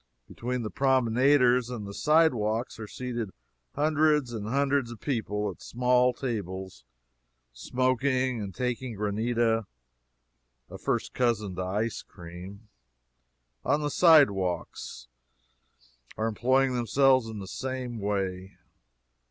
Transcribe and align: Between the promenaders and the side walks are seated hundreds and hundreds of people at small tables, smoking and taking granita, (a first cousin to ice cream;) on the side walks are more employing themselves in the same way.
Between 0.27 0.63
the 0.63 0.71
promenaders 0.71 1.69
and 1.69 1.85
the 1.85 1.93
side 1.93 2.33
walks 2.33 2.79
are 2.79 2.87
seated 2.87 3.29
hundreds 3.75 4.33
and 4.33 4.47
hundreds 4.47 4.89
of 4.89 4.99
people 4.99 5.51
at 5.51 5.61
small 5.61 6.11
tables, 6.11 6.83
smoking 7.53 8.41
and 8.41 8.51
taking 8.51 8.95
granita, 8.97 9.67
(a 10.71 10.77
first 10.79 11.13
cousin 11.13 11.53
to 11.55 11.61
ice 11.63 12.01
cream;) 12.01 12.67
on 13.63 13.81
the 13.81 13.91
side 13.91 14.31
walks 14.31 15.07
are 16.17 16.23
more 16.23 16.29
employing 16.29 16.73
themselves 16.73 17.27
in 17.29 17.37
the 17.37 17.45
same 17.47 17.99
way. 17.99 18.57